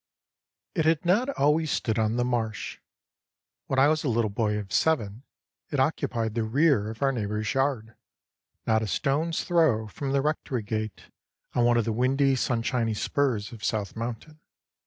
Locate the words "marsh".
2.25-2.79